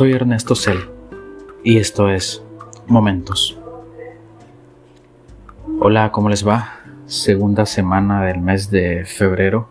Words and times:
Soy 0.00 0.14
Ernesto 0.14 0.54
Cel 0.54 0.78
y 1.62 1.76
esto 1.76 2.08
es 2.08 2.42
Momentos. 2.86 3.58
Hola, 5.78 6.10
¿cómo 6.10 6.30
les 6.30 6.48
va? 6.48 6.80
Segunda 7.04 7.66
semana 7.66 8.24
del 8.24 8.40
mes 8.40 8.70
de 8.70 9.04
febrero. 9.04 9.68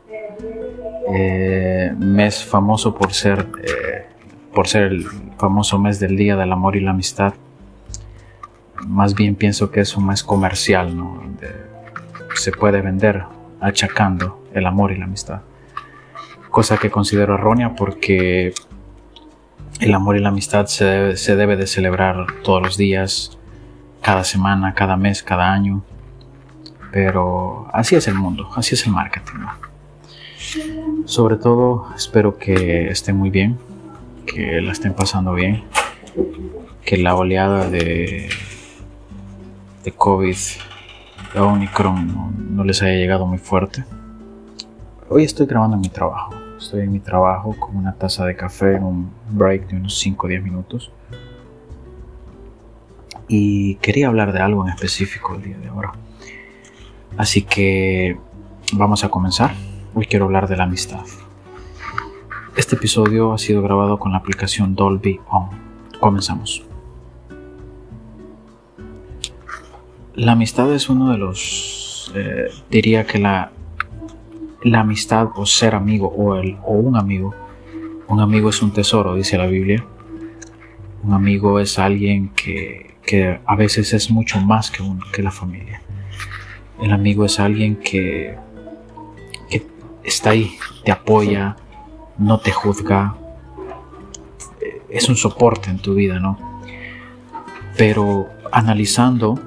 Eh, 1.12 1.92
mes 1.98 2.44
famoso 2.44 2.94
por 2.94 3.12
ser, 3.12 3.48
eh, 3.64 4.06
por 4.54 4.68
ser 4.68 4.84
el 4.84 5.04
famoso 5.40 5.80
mes 5.80 6.00
del 6.00 6.16
Día 6.16 6.36
del 6.36 6.52
Amor 6.52 6.76
y 6.76 6.82
la 6.82 6.92
Amistad. 6.92 7.34
Más 8.86 9.16
bien 9.16 9.34
pienso 9.34 9.72
que 9.72 9.80
es 9.80 9.98
un 9.98 10.06
mes 10.06 10.24
comercial, 10.24 10.96
¿no? 10.96 11.24
se 12.36 12.52
puede 12.52 12.82
vender 12.82 13.24
achacando 13.62 14.46
el 14.54 14.68
amor 14.68 14.92
y 14.92 14.98
la 15.00 15.06
amistad. 15.06 15.42
Cosa 16.52 16.78
que 16.78 16.92
considero 16.92 17.34
errónea 17.34 17.74
porque 17.74 18.54
el 19.80 19.94
amor 19.94 20.18
y 20.18 20.20
la 20.20 20.30
amistad 20.30 20.66
se 20.68 21.36
debe, 21.36 21.56
de 21.56 21.68
celebrar 21.68 22.26
todos 22.44 22.62
los 22.62 22.78
días, 22.78 23.38
cada 24.02 24.24
semana, 24.24 24.74
cada 24.74 24.98
mes, 24.98 25.24
cada 25.24 25.52
año. 25.52 25.84
Pero 26.92 27.68
así 27.72 27.96
es 27.96 28.08
el 28.08 28.16
mundo, 28.16 28.50
así 28.56 28.76
es 28.76 28.86
el 28.86 28.94
marketing. 28.94 29.40
Sobre 31.06 31.38
todo 31.38 31.88
espero 31.96 32.38
que 32.38 32.88
estén 32.90 33.16
muy 33.16 33.30
bien, 33.30 33.58
que 34.26 34.62
la 34.62 34.72
estén 34.72 34.94
pasando 34.94 35.34
bien, 35.34 35.64
que 36.84 36.98
la 36.98 37.16
oleada 37.16 37.70
de, 37.70 38.30
de 39.84 39.92
COVID, 39.92 40.38
la 41.36 41.44
Omicron, 41.44 42.56
no 42.56 42.64
les 42.64 42.82
haya 42.82 42.96
llegado 42.96 43.26
muy 43.26 43.38
fuerte. 43.38 43.86
Hoy 45.10 45.24
estoy 45.24 45.46
grabando 45.46 45.78
mi 45.78 45.90
trabajo 45.90 46.39
Estoy 46.60 46.82
en 46.82 46.92
mi 46.92 47.00
trabajo 47.00 47.56
con 47.58 47.78
una 47.78 47.94
taza 47.94 48.26
de 48.26 48.36
café 48.36 48.76
en 48.76 48.84
un 48.84 49.12
break 49.30 49.70
de 49.70 49.78
unos 49.78 49.98
5 49.98 50.26
o 50.26 50.30
10 50.30 50.44
minutos. 50.44 50.92
Y 53.30 53.76
quería 53.76 54.08
hablar 54.08 54.34
de 54.34 54.42
algo 54.42 54.68
en 54.68 54.74
específico 54.74 55.36
el 55.36 55.44
día 55.44 55.58
de 55.58 55.70
ahora. 55.70 55.94
Así 57.16 57.44
que 57.44 58.18
vamos 58.74 59.06
a 59.06 59.10
comenzar. 59.10 59.54
Hoy 59.94 60.06
quiero 60.06 60.26
hablar 60.26 60.50
de 60.50 60.58
la 60.58 60.66
amistad. 60.66 61.06
Este 62.58 62.76
episodio 62.76 63.32
ha 63.32 63.38
sido 63.38 63.62
grabado 63.62 63.98
con 63.98 64.12
la 64.12 64.18
aplicación 64.18 64.76
Dolby 64.76 65.22
On. 65.30 65.50
Comenzamos. 66.02 66.66
La 70.14 70.34
amistad 70.34 70.74
es 70.74 70.90
uno 70.90 71.10
de 71.10 71.18
los, 71.18 72.12
eh, 72.16 72.50
diría 72.70 73.06
que 73.06 73.20
la 73.20 73.54
la 74.64 74.82
amistad 74.82 75.30
o 75.36 75.46
ser 75.46 75.76
amigo 75.76 76.08
o, 76.08 76.36
el, 76.36 76.58
o 76.64 76.74
un 76.74 76.98
amigo. 76.98 77.34
Un 78.08 78.20
amigo 78.20 78.50
es 78.50 78.62
un 78.62 78.72
tesoro, 78.72 79.16
dice 79.16 79.38
la 79.38 79.48
Biblia. 79.48 79.86
Un 81.04 81.14
amigo 81.14 81.60
es 81.60 81.80
alguien 81.80 82.30
que, 82.30 82.96
que 83.04 83.40
a 83.46 83.56
veces 83.56 83.94
es 83.94 84.12
mucho 84.12 84.40
más 84.42 84.72
que, 84.72 84.84
un, 84.84 85.02
que 85.14 85.24
la 85.24 85.32
familia. 85.32 85.82
El 86.82 86.92
amigo 86.92 87.26
es 87.26 87.40
alguien 87.40 87.76
que, 87.78 88.38
que 89.50 89.66
está 90.04 90.32
ahí, 90.32 90.52
te 90.84 90.92
apoya, 90.92 91.56
no 92.18 92.40
te 92.40 92.52
juzga, 92.52 93.16
es 94.90 95.08
un 95.08 95.16
soporte 95.16 95.70
en 95.70 95.80
tu 95.80 95.94
vida, 95.94 96.20
¿no? 96.20 96.38
Pero 97.78 98.28
analizando, 98.52 99.40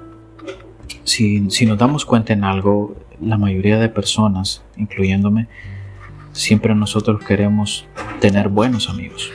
si, 1.05 1.51
si 1.51 1.67
nos 1.67 1.79
damos 1.79 2.05
cuenta 2.05 2.33
en 2.33 2.45
algo, 2.45 2.95
la 3.23 3.39
mayoría 3.39 3.79
de 3.79 3.89
personas, 3.89 4.63
incluyéndome, 4.77 5.49
siempre 6.33 6.75
nosotros 6.75 7.23
queremos 7.25 7.87
tener 8.21 8.49
buenos 8.49 8.89
amigos. 8.89 9.33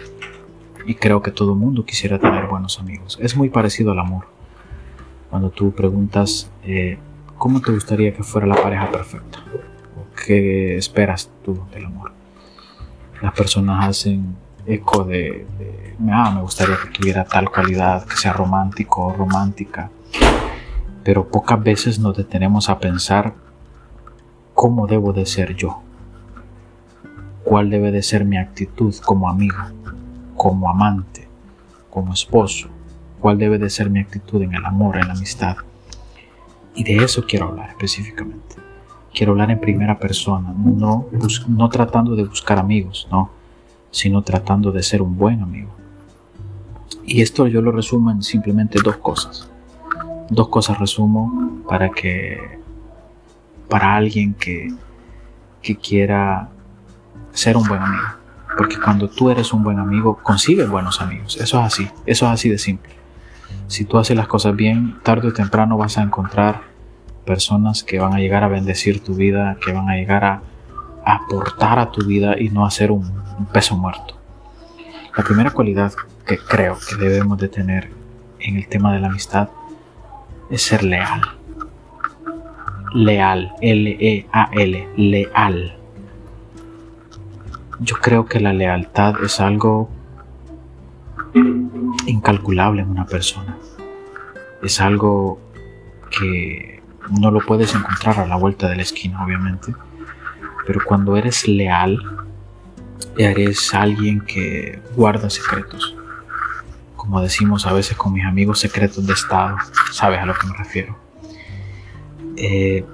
Y 0.85 0.95
creo 0.95 1.21
que 1.21 1.31
todo 1.31 1.55
mundo 1.55 1.85
quisiera 1.85 2.19
tener 2.19 2.47
buenos 2.47 2.79
amigos. 2.79 3.17
Es 3.21 3.35
muy 3.35 3.49
parecido 3.49 3.91
al 3.91 3.99
amor. 3.99 4.27
Cuando 5.29 5.49
tú 5.49 5.71
preguntas, 5.73 6.49
eh, 6.63 6.97
¿cómo 7.37 7.61
te 7.61 7.71
gustaría 7.71 8.13
que 8.13 8.23
fuera 8.23 8.47
la 8.47 8.55
pareja 8.55 8.89
perfecta? 8.89 9.39
¿O 9.97 10.15
qué 10.15 10.77
esperas 10.77 11.29
tú 11.43 11.61
del 11.73 11.85
amor? 11.85 12.11
Las 13.21 13.33
personas 13.33 13.85
hacen 13.85 14.35
eco 14.65 15.03
de, 15.03 15.45
de 15.57 15.95
ah, 16.11 16.31
me 16.33 16.41
gustaría 16.41 16.77
que 16.77 16.89
tuviera 16.89 17.25
tal 17.25 17.49
cualidad, 17.49 18.05
que 18.05 18.15
sea 18.15 18.31
romántico 18.31 19.07
o 19.07 19.13
romántica. 19.13 19.89
Pero 21.03 21.27
pocas 21.27 21.61
veces 21.61 21.99
nos 21.99 22.15
detenemos 22.15 22.69
a 22.69 22.79
pensar 22.79 23.33
cómo 24.57 24.87
debo 24.87 25.13
de 25.13 25.27
ser 25.27 25.55
yo, 25.55 25.83
cuál 27.43 27.69
debe 27.69 27.91
de 27.91 28.01
ser 28.01 28.25
mi 28.25 28.39
actitud 28.39 28.91
como 29.05 29.29
amigo, 29.29 29.59
como 30.35 30.67
amante, 30.67 31.27
como 31.91 32.11
esposo, 32.11 32.67
cuál 33.19 33.37
debe 33.37 33.59
de 33.59 33.69
ser 33.69 33.91
mi 33.91 33.99
actitud 33.99 34.41
en 34.41 34.55
el 34.55 34.65
amor, 34.65 34.97
en 34.97 35.09
la 35.09 35.13
amistad. 35.13 35.57
Y 36.73 36.83
de 36.83 36.95
eso 37.03 37.23
quiero 37.27 37.49
hablar 37.49 37.69
específicamente. 37.69 38.55
Quiero 39.13 39.33
hablar 39.33 39.51
en 39.51 39.59
primera 39.59 39.99
persona, 39.99 40.51
no, 40.57 41.05
no 41.47 41.69
tratando 41.69 42.15
de 42.15 42.23
buscar 42.23 42.57
amigos, 42.57 43.07
no, 43.11 43.29
sino 43.91 44.23
tratando 44.23 44.71
de 44.71 44.81
ser 44.81 45.03
un 45.03 45.15
buen 45.19 45.43
amigo. 45.43 45.69
Y 47.05 47.21
esto 47.21 47.45
yo 47.45 47.61
lo 47.61 47.71
resumo 47.71 48.09
en 48.09 48.23
simplemente 48.23 48.79
dos 48.83 48.97
cosas. 48.97 49.51
Dos 50.31 50.47
cosas 50.47 50.79
resumo 50.79 51.61
para 51.69 51.91
que 51.91 52.57
para 53.69 53.95
alguien 53.95 54.33
que, 54.33 54.69
que 55.61 55.75
quiera 55.75 56.49
ser 57.31 57.57
un 57.57 57.67
buen 57.67 57.81
amigo. 57.81 58.07
Porque 58.57 58.79
cuando 58.79 59.09
tú 59.09 59.29
eres 59.29 59.53
un 59.53 59.63
buen 59.63 59.79
amigo, 59.79 60.17
consigues 60.23 60.69
buenos 60.69 61.01
amigos. 61.01 61.37
Eso 61.37 61.59
es 61.59 61.65
así, 61.65 61.89
eso 62.05 62.25
es 62.25 62.31
así 62.31 62.49
de 62.49 62.57
simple. 62.57 62.93
Si 63.67 63.85
tú 63.85 63.97
haces 63.97 64.15
las 64.15 64.27
cosas 64.27 64.55
bien, 64.55 64.99
tarde 65.03 65.27
o 65.27 65.33
temprano 65.33 65.77
vas 65.77 65.97
a 65.97 66.01
encontrar 66.01 66.61
personas 67.25 67.83
que 67.83 67.99
van 67.99 68.13
a 68.13 68.19
llegar 68.19 68.43
a 68.43 68.47
bendecir 68.47 69.03
tu 69.03 69.13
vida, 69.13 69.57
que 69.63 69.73
van 69.73 69.89
a 69.89 69.95
llegar 69.95 70.23
a, 70.23 70.41
aportar 71.05 71.79
a 71.79 71.91
tu 71.91 72.05
vida 72.05 72.37
y 72.37 72.49
no 72.49 72.65
a 72.65 72.71
ser 72.71 72.91
un, 72.91 73.09
un 73.37 73.45
peso 73.45 73.77
muerto. 73.77 74.19
La 75.15 75.23
primera 75.23 75.51
cualidad 75.51 75.93
que 76.25 76.37
creo 76.37 76.77
que 76.77 76.95
debemos 76.95 77.37
de 77.37 77.47
tener 77.47 77.91
en 78.39 78.57
el 78.57 78.67
tema 78.67 78.93
de 78.93 78.99
la 78.99 79.07
amistad 79.07 79.49
es 80.49 80.61
ser 80.61 80.83
leal 80.83 81.36
leal, 82.97 83.53
L-E-A-L, 83.61 84.89
leal. 84.97 85.77
Yo 87.79 87.95
creo 87.97 88.25
que 88.25 88.39
la 88.39 88.53
lealtad 88.53 89.23
es 89.23 89.39
algo 89.39 89.89
incalculable 92.07 92.81
en 92.81 92.89
una 92.89 93.05
persona. 93.05 93.55
Es 94.63 94.81
algo 94.81 95.39
que 96.09 96.81
no 97.19 97.29
lo 97.29 97.39
puedes 97.41 97.75
encontrar 97.75 98.19
a 98.19 98.25
la 98.25 98.35
vuelta 98.35 98.67
de 98.67 98.77
la 98.77 98.81
esquina, 98.81 99.23
obviamente. 99.23 99.75
Pero 100.65 100.81
cuando 100.83 101.15
eres 101.15 101.47
leal, 101.47 101.99
eres 103.15 103.73
alguien 103.75 104.21
que 104.21 104.81
guarda 104.95 105.29
secretos. 105.29 105.95
Como 106.95 107.21
decimos 107.21 107.67
a 107.67 107.73
veces 107.73 107.95
con 107.95 108.13
mis 108.13 108.25
amigos, 108.25 108.59
secretos 108.59 109.05
de 109.05 109.13
Estado. 109.13 109.55
¿Sabes 109.91 110.19
a 110.19 110.25
lo 110.25 110.33
que 110.33 110.47
me 110.47 110.57
refiero? 110.57 111.06
Eh, 112.37 112.85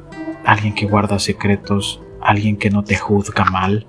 alguien 0.45 0.73
que 0.73 0.85
guarda 0.85 1.19
secretos, 1.19 2.01
alguien 2.21 2.57
que 2.57 2.69
no 2.69 2.83
te 2.83 2.95
juzga 2.95 3.45
mal, 3.45 3.85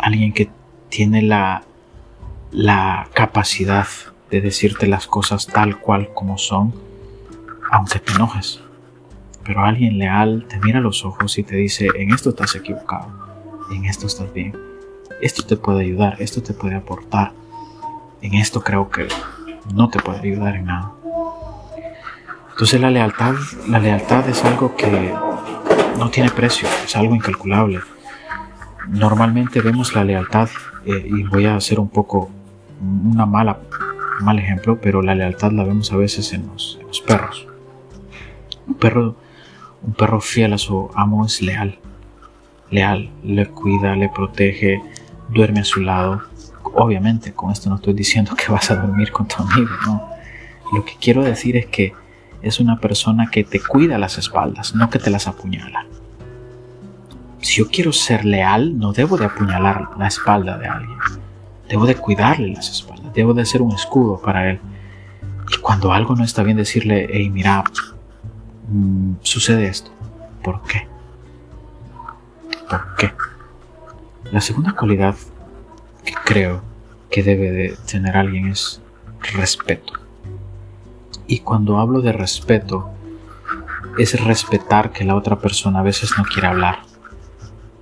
alguien 0.00 0.32
que 0.32 0.50
tiene 0.88 1.22
la, 1.22 1.62
la 2.50 3.08
capacidad 3.14 3.86
de 4.30 4.40
decirte 4.40 4.86
las 4.86 5.06
cosas 5.06 5.46
tal 5.46 5.78
cual 5.78 6.12
como 6.14 6.38
son, 6.38 6.74
aunque 7.70 7.98
te 7.98 8.12
enojes. 8.12 8.60
Pero 9.44 9.64
alguien 9.64 9.98
leal 9.98 10.46
te 10.48 10.58
mira 10.60 10.80
los 10.80 11.04
ojos 11.04 11.36
y 11.38 11.42
te 11.42 11.56
dice, 11.56 11.88
en 11.96 12.14
esto 12.14 12.30
estás 12.30 12.54
equivocado, 12.54 13.08
en 13.72 13.84
esto 13.84 14.06
estás 14.06 14.32
bien, 14.32 14.56
esto 15.20 15.42
te 15.42 15.56
puede 15.56 15.84
ayudar, 15.84 16.16
esto 16.20 16.42
te 16.42 16.54
puede 16.54 16.76
aportar, 16.76 17.32
en 18.22 18.34
esto 18.34 18.62
creo 18.62 18.88
que 18.88 19.08
no 19.74 19.88
te 19.88 19.98
puede 19.98 20.20
ayudar 20.20 20.56
en 20.56 20.66
nada. 20.66 20.92
Entonces 22.52 22.80
la 22.80 22.90
lealtad, 22.90 23.34
la 23.68 23.78
lealtad 23.78 24.28
es 24.28 24.44
algo 24.44 24.76
que 24.76 25.12
no 25.98 26.10
tiene 26.10 26.30
precio, 26.30 26.68
es 26.84 26.94
algo 26.94 27.14
incalculable. 27.14 27.80
Normalmente 28.88 29.60
vemos 29.60 29.94
la 29.94 30.04
lealtad, 30.04 30.48
eh, 30.84 31.06
y 31.06 31.22
voy 31.24 31.46
a 31.46 31.56
hacer 31.56 31.80
un 31.80 31.88
poco 31.88 32.30
una 32.80 33.26
mala, 33.26 33.60
mal 34.20 34.38
ejemplo, 34.38 34.78
pero 34.80 35.00
la 35.00 35.14
lealtad 35.14 35.52
la 35.52 35.64
vemos 35.64 35.92
a 35.92 35.96
veces 35.96 36.32
en 36.32 36.46
los, 36.48 36.78
en 36.80 36.86
los 36.86 37.00
perros. 37.00 37.46
Un 38.66 38.74
perro, 38.74 39.16
un 39.82 39.94
perro 39.94 40.20
fiel 40.20 40.52
a 40.52 40.58
su 40.58 40.90
amo 40.94 41.24
es 41.24 41.40
leal, 41.40 41.78
leal, 42.70 43.10
le 43.24 43.46
cuida, 43.46 43.96
le 43.96 44.08
protege, 44.08 44.82
duerme 45.30 45.60
a 45.60 45.64
su 45.64 45.80
lado. 45.80 46.22
Obviamente, 46.74 47.32
con 47.32 47.50
esto 47.50 47.70
no 47.70 47.76
estoy 47.76 47.94
diciendo 47.94 48.34
que 48.36 48.52
vas 48.52 48.70
a 48.70 48.76
dormir 48.76 49.10
con 49.10 49.26
tu 49.26 49.42
amigo, 49.42 49.70
no. 49.86 50.08
Lo 50.72 50.84
que 50.84 50.94
quiero 51.00 51.22
decir 51.22 51.56
es 51.56 51.66
que 51.66 51.92
es 52.42 52.60
una 52.60 52.78
persona 52.78 53.28
que 53.30 53.44
te 53.44 53.60
cuida 53.60 53.98
las 53.98 54.18
espaldas, 54.18 54.74
no 54.74 54.90
que 54.90 54.98
te 54.98 55.10
las 55.10 55.28
apuñala. 55.28 55.86
Si 57.40 57.58
yo 57.58 57.68
quiero 57.68 57.92
ser 57.92 58.24
leal, 58.24 58.78
no 58.78 58.92
debo 58.92 59.16
de 59.16 59.26
apuñalar 59.26 59.90
la 59.98 60.06
espalda 60.08 60.58
de 60.58 60.68
alguien. 60.68 60.98
debo 61.68 61.86
de 61.86 61.94
cuidarle 61.94 62.52
las 62.52 62.68
espaldas, 62.68 63.14
debo 63.14 63.32
de 63.32 63.46
ser 63.46 63.62
un 63.62 63.72
escudo 63.72 64.20
para 64.20 64.50
él. 64.50 64.60
Y 65.50 65.58
cuando 65.60 65.92
algo 65.92 66.14
no 66.14 66.24
está 66.24 66.42
bien, 66.42 66.56
decirle, 66.56 67.08
hey, 67.10 67.30
mira, 67.30 67.64
mm, 68.68 69.14
sucede 69.22 69.68
esto. 69.68 69.90
¿Por 70.42 70.62
qué? 70.62 70.86
¿Por 72.68 72.94
qué? 72.96 73.12
La 74.30 74.40
segunda 74.40 74.72
cualidad 74.72 75.14
que 76.04 76.14
creo 76.24 76.62
que 77.10 77.22
debe 77.22 77.50
de 77.50 77.76
tener 77.90 78.16
alguien 78.16 78.48
es 78.48 78.80
respeto. 79.34 80.01
Y 81.32 81.38
cuando 81.38 81.78
hablo 81.78 82.02
de 82.02 82.12
respeto, 82.12 82.90
es 83.96 84.22
respetar 84.22 84.92
que 84.92 85.02
la 85.02 85.14
otra 85.14 85.38
persona 85.38 85.78
a 85.78 85.82
veces 85.82 86.12
no 86.18 86.24
quiere 86.24 86.48
hablar. 86.48 86.80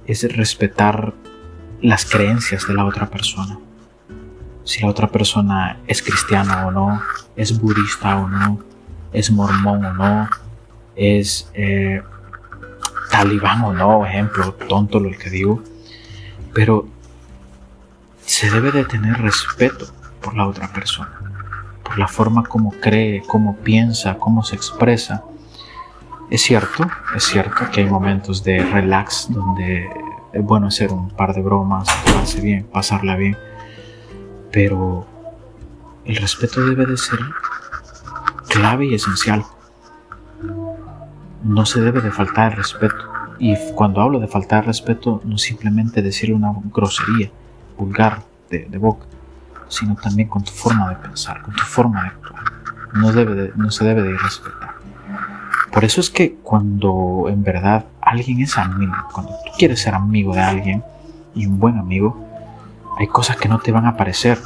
Es 0.06 0.22
respetar 0.36 1.14
las 1.82 2.04
creencias 2.04 2.68
de 2.68 2.74
la 2.74 2.84
otra 2.84 3.10
persona. 3.10 3.58
Si 4.62 4.82
la 4.82 4.88
otra 4.88 5.08
persona 5.08 5.80
es 5.88 6.00
cristiana 6.00 6.64
o 6.68 6.70
no, 6.70 7.02
es 7.34 7.60
budista 7.60 8.18
o 8.18 8.28
no, 8.28 8.60
es 9.12 9.32
mormón 9.32 9.84
o 9.84 9.94
no, 9.94 10.30
es 10.94 11.50
eh, 11.54 12.04
talibán 13.10 13.64
o 13.64 13.72
no, 13.72 14.06
ejemplo, 14.06 14.54
tonto 14.68 15.00
lo 15.00 15.10
que 15.18 15.28
digo, 15.28 15.60
pero 16.54 16.86
se 18.24 18.48
debe 18.48 18.70
de 18.70 18.84
tener 18.84 19.20
respeto 19.20 19.86
por 20.20 20.36
la 20.36 20.46
otra 20.46 20.72
persona, 20.72 21.29
la 21.96 22.08
forma 22.08 22.44
como 22.44 22.70
cree, 22.70 23.22
cómo 23.26 23.56
piensa, 23.56 24.16
cómo 24.18 24.42
se 24.42 24.56
expresa. 24.56 25.24
Es 26.30 26.42
cierto, 26.42 26.88
es 27.16 27.24
cierto 27.24 27.70
que 27.72 27.80
hay 27.80 27.86
momentos 27.86 28.44
de 28.44 28.64
relax 28.64 29.26
donde 29.30 29.88
es 30.32 30.42
bueno 30.44 30.68
hacer 30.68 30.92
un 30.92 31.10
par 31.10 31.34
de 31.34 31.42
bromas, 31.42 31.88
tomarse 32.04 32.40
bien, 32.40 32.64
pasarla 32.64 33.16
bien, 33.16 33.36
pero 34.52 35.06
el 36.04 36.16
respeto 36.16 36.64
debe 36.64 36.86
de 36.86 36.96
ser 36.96 37.18
clave 38.48 38.86
y 38.86 38.94
esencial. 38.94 39.44
No 41.42 41.66
se 41.66 41.80
debe 41.80 42.00
de 42.00 42.10
faltar 42.10 42.52
el 42.52 42.58
respeto. 42.58 43.10
Y 43.38 43.56
cuando 43.74 44.00
hablo 44.00 44.20
de 44.20 44.28
faltar 44.28 44.66
respeto, 44.66 45.22
no 45.24 45.38
simplemente 45.38 46.02
decirle 46.02 46.34
una 46.34 46.52
grosería 46.72 47.30
vulgar 47.78 48.22
de, 48.50 48.66
boca, 48.76 49.06
sino 49.70 49.94
también 49.94 50.28
con 50.28 50.44
tu 50.44 50.50
forma 50.50 50.90
de 50.90 50.96
pensar, 50.96 51.40
con 51.42 51.54
tu 51.54 51.62
forma 51.62 52.02
de 52.02 52.08
actuar. 52.08 52.42
No, 52.92 53.70
se 53.70 53.84
debe 53.84 54.02
de 54.02 54.18
respetar. 54.18 54.74
Por 55.72 55.84
eso 55.84 56.00
es 56.00 56.10
que 56.10 56.34
cuando 56.42 57.26
en 57.28 57.44
verdad 57.44 57.86
alguien 58.02 58.40
es 58.40 58.58
amigo, 58.58 58.92
cuando 59.12 59.32
tú 59.32 59.52
quieres 59.56 59.80
ser 59.80 59.94
amigo 59.94 60.34
de 60.34 60.40
alguien 60.40 60.82
y 61.34 61.46
un 61.46 61.60
buen 61.60 61.78
amigo, 61.78 62.26
hay 62.98 63.06
cosas 63.06 63.36
que 63.36 63.48
no 63.48 63.60
te 63.60 63.70
van 63.70 63.86
a 63.86 63.96
parecer, 63.96 64.38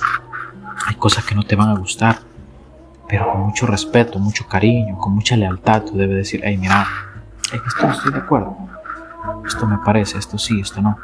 hay 0.87 0.95
cosas 0.97 1.25
que 1.25 1.35
no 1.35 1.43
te 1.45 1.57
van 1.57 1.71
a 1.71 1.75
gustar, 1.75 2.19
pero 3.09 3.33
con 3.33 3.41
mucho 3.41 3.67
respeto, 3.67 4.19
mucho 4.19 4.47
cariño, 4.47 4.99
con 4.99 5.15
mucha 5.15 5.37
lealtad, 5.37 5.83
tú 5.83 5.97
debes 5.97 6.17
decir, 6.17 6.43
hey, 6.45 6.59
mira, 6.59 6.87
esto 7.51 7.87
no 7.87 7.93
estoy 7.93 8.13
de 8.13 8.19
acuerdo, 8.19 8.57
esto 9.47 9.67
me 9.67 9.79
parece, 9.79 10.19
esto 10.19 10.37
sí, 10.37 10.61
esto 10.61 10.83
no. 10.83 10.99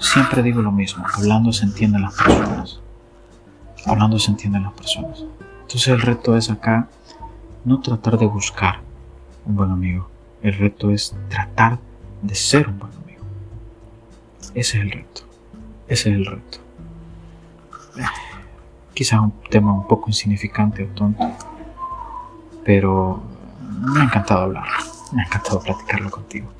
Siempre 0.00 0.42
digo 0.42 0.62
lo 0.62 0.72
mismo, 0.72 1.04
hablando 1.14 1.52
se 1.52 1.66
entienden 1.66 2.00
las 2.02 2.14
personas, 2.14 2.80
hablando 3.84 4.18
se 4.18 4.30
entienden 4.30 4.62
las 4.62 4.72
personas. 4.72 5.24
Entonces 5.60 5.88
el 5.88 6.00
reto 6.00 6.36
es 6.36 6.50
acá 6.50 6.88
no 7.66 7.80
tratar 7.80 8.18
de 8.18 8.26
buscar 8.26 8.80
un 9.44 9.56
buen 9.56 9.70
amigo, 9.70 10.08
el 10.42 10.54
reto 10.54 10.90
es 10.90 11.14
tratar 11.28 11.78
de 12.22 12.34
ser 12.34 12.68
un 12.68 12.78
buen 12.78 12.92
amigo. 12.94 13.22
Ese 14.54 14.78
es 14.78 14.84
el 14.84 14.90
reto, 14.90 15.22
ese 15.86 16.10
es 16.10 16.16
el 16.16 16.24
reto. 16.24 16.58
Quizá 18.94 19.20
un 19.20 19.32
tema 19.50 19.72
un 19.74 19.86
poco 19.86 20.08
insignificante 20.08 20.82
o 20.84 20.88
tonto, 20.88 21.30
pero 22.64 23.22
me 23.82 24.00
ha 24.00 24.04
encantado 24.04 24.44
hablarlo, 24.44 24.78
me 25.12 25.22
ha 25.22 25.26
encantado 25.26 25.60
platicarlo 25.60 26.10
contigo. 26.10 26.50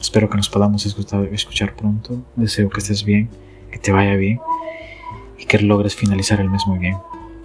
Espero 0.00 0.28
que 0.30 0.36
nos 0.36 0.48
podamos 0.48 0.86
escuchar, 0.86 1.76
pronto. 1.76 2.22
Deseo 2.36 2.70
que 2.70 2.80
estés 2.80 3.04
bien, 3.04 3.28
que 3.70 3.78
te 3.78 3.92
vaya 3.92 4.14
bien 4.16 4.40
y 5.38 5.44
que 5.44 5.58
logres 5.58 5.94
finalizar 5.94 6.40
el 6.40 6.50
mes 6.50 6.66
muy 6.66 6.78
bien. 6.78 6.96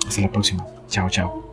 Hasta 0.07 0.21
la 0.21 0.31
próxima. 0.31 0.65
Chao, 0.87 1.09
chao. 1.09 1.44